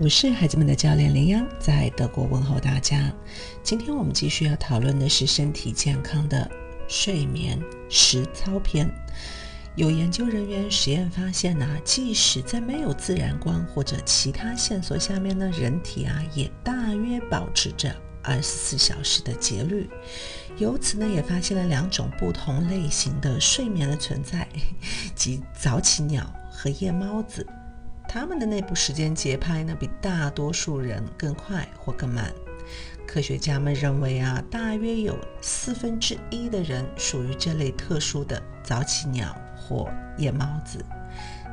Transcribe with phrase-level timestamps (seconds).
[0.00, 3.12] 我是孩子们的教练林央，在德国问候大家。
[3.62, 6.50] 今天我们继续要讨论的是身体健康的
[6.88, 8.90] 睡眠实操篇。
[9.76, 19.86] 有研究人员实验发现呢，即使在没有自然光或者其他线索下面呢，人体啊也大约保持着二十四小时的节律。
[20.56, 24.48] 由此呢，也发现了两种不同类型的睡眠的存在，
[25.14, 27.46] 即早起鸟和夜猫子。
[28.12, 32.34] 他们的内部时间节拍呢，比大多数人更快或更慢。
[33.06, 39.88] 科学家们认为啊，大约有四分之一的人属于这类特殊的早起鸟或
[40.18, 40.84] 夜猫子。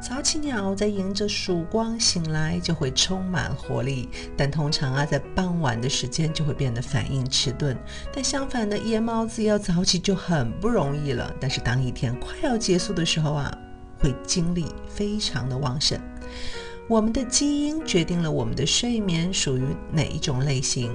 [0.00, 7.76] 早起鸟在迎着曙光醒来就会充满活力，但通常啊，在傍晚的时间就会变得反应迟钝。
[8.12, 11.34] 但相反的，夜猫子要早起就很不容易了。
[11.40, 13.58] 但是当一天快要结束的时候啊，
[14.04, 15.98] 会精力非常的旺盛。
[16.86, 20.94] 我们的基因决定了我们的睡眠属于哪一种类型，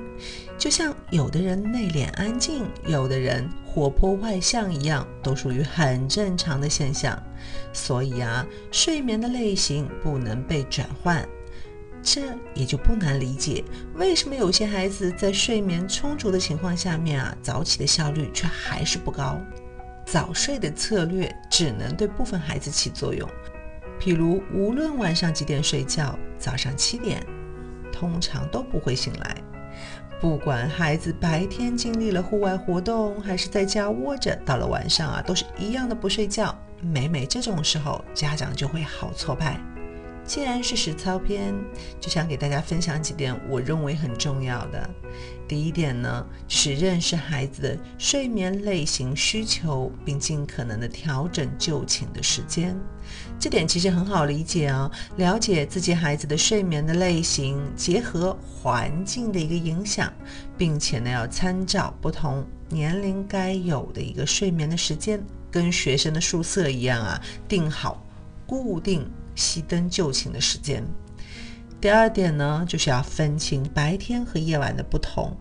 [0.55, 7.19] 就像有的人内敛安静，有的人活泼外向一样，都属于很正常的现象。
[7.73, 11.27] 所以啊，睡眠的类型不能被转换，
[12.03, 12.21] 这
[12.53, 13.63] 也就不难理解
[13.95, 19.41] 为什么有些孩子在睡眠充足的情况下面啊，早起的效率却还是不高。
[20.11, 23.29] 早睡的策略只能对部分孩子起作用。
[23.99, 27.23] 譬如，无论晚上几点睡觉，早上七点
[27.91, 29.35] 通常都不会醒来。
[30.19, 36.57] 不管孩子白天经历了户外活动，还是在家窝着，到了晚上啊，都是一样的不睡觉。
[36.81, 39.61] 每每这种时候，家长就会好挫败。
[40.29, 41.55] 既然是实操篇，
[41.99, 44.87] 就想给大家分享几点我认为很重要的。
[45.47, 52.79] 第一点呢，是认识孩子的睡眠类型需求，并尽可能的调整就寝的时间。
[53.39, 60.13] 这点其实很好理解啊，了解自己孩子的睡眠的类型，结合环境的一个影响，
[60.55, 68.05] 并且呢要参照不同年龄该有的一个睡眠的时间，跟学生的宿舍一样啊，定好
[68.45, 69.09] 固定。
[69.39, 70.83] 熄灯就寝的时间。
[71.79, 75.35] 第二点呢，就是要分清白天和夜晚的不同。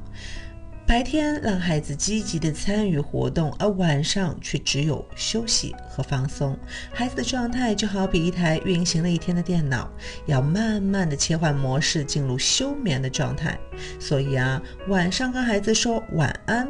[0.87, 6.57] 白天让孩子积极的参与活动，而晚上却只有休息和放松。
[6.95, 9.91] 孩子的状态就好比一台运行了一天的电脑，
[10.25, 13.59] 要慢慢的切换模式，进入休眠的状态。
[14.01, 16.67] 所以啊，晚上跟孩子说晚安，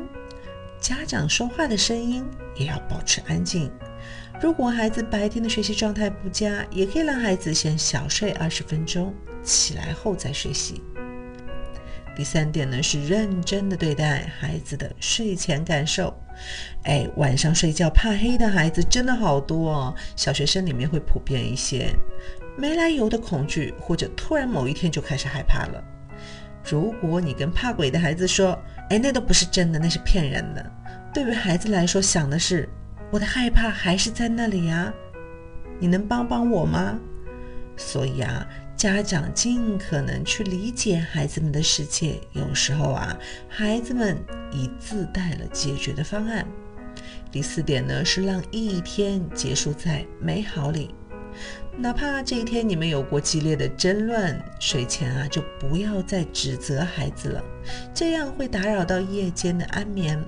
[0.81, 2.25] 家长说话的声音
[2.56, 3.71] 也要保持安静。
[4.41, 10.81] 如果孩子白天的学习状态不佳，也可以让孩子先小睡二十分钟，起来后再学习。
[12.16, 16.12] 第三点呢，是认真的对待孩子的睡前感受。
[16.84, 21.92] 哎，晚上睡觉怕黑的孩子真的好多哦，小学生里面会普遍一些，
[22.56, 25.82] 没来由的恐惧，或者突然某一天就开始害怕了。
[26.69, 28.56] 如果你跟怕鬼的孩子说，
[28.91, 30.72] 哎，那都不是真的，那是骗人的，
[31.15, 32.69] 对于孩子来说，想的是。
[33.10, 34.92] 我的害怕还是在那里呀，
[35.80, 36.98] 你能帮帮我吗？
[37.76, 38.46] 所以啊，
[38.76, 42.20] 家长尽可能去理解孩子们的世界。
[42.32, 43.16] 有时候啊，
[43.48, 44.18] 孩子们
[44.52, 46.47] 已自带了解决的方案。
[47.30, 50.94] 第四点呢，是让一天结束在美好里。
[51.76, 57.44] 哪怕这一天你们有过激烈的争论，睡前啊就不要再指责孩子了，
[57.94, 60.21] 这样会打扰到夜间的安眠。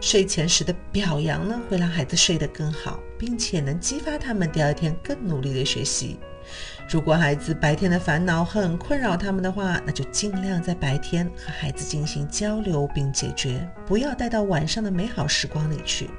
[0.00, 6.18] 睡前时的表扬呢，会让孩子睡得更好，并且能激发他们第二天更努力的学习。
[6.88, 16.10] 如果孩子白天的烦恼很困扰他们的话，那就尽量在白天和孩子进行交流并解决，不要带到晚上的美好时光里去。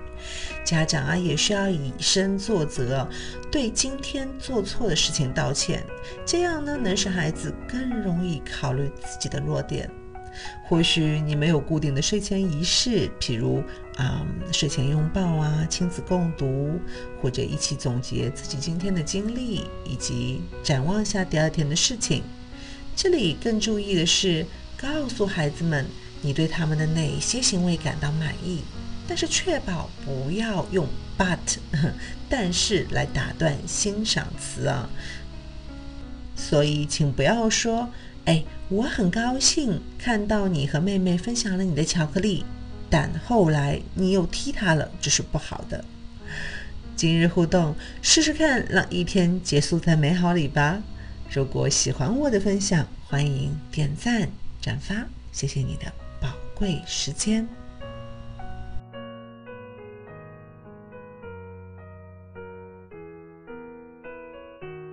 [0.71, 3.05] 家长啊，也需要以身作则，
[3.51, 5.85] 对今天做错的事情道歉，
[6.25, 9.91] 这样呢，能使孩子更容易考虑自己的弱点。
[10.63, 13.61] 或许你没有固定的睡前仪式，譬如
[13.97, 16.79] 啊，睡前拥抱啊，亲子共读，
[17.21, 22.23] 或者一起总结自己今天的经历，以及展望下第二天的事情。
[22.95, 24.45] 这里更注意的是，
[24.77, 25.85] 告诉孩子们
[26.21, 28.61] 你对他们的哪些行为感到满意。
[29.11, 30.87] 但是确保不要用
[31.17, 31.57] but，
[32.29, 34.89] 但是来打断欣赏词啊。
[36.33, 37.89] 所以请不要说，
[38.23, 42.45] 哎，我很高兴看到你和妹妹分享了你的巧克力，
[42.89, 45.83] 但后来你又踢她了，这是不好的。
[46.95, 50.81] 今日互动，试试看让一天结束在美好里吧。
[51.29, 54.29] 如果喜欢我的分享，欢迎点赞
[54.61, 55.91] 转发，谢谢你的
[56.21, 57.45] 宝贵时间。